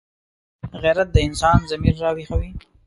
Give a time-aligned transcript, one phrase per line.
[0.81, 2.51] غیرت د انسان ضمیر راویښوي